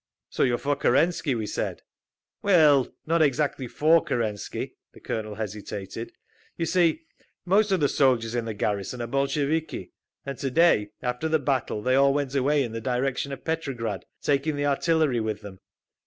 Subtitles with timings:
[0.31, 1.83] "So you are for Kerensky?" we said.
[2.41, 6.11] "Well, not exactly for Kerensky." The Colonel hesitated.
[6.57, 7.03] "You see,
[7.45, 9.91] most of the soldiers in the garrison are Bolsheviki,
[10.25, 14.05] and to day, after the battle, they all went away in the direction of Petrograd,
[14.23, 15.59] taking the artillery with them.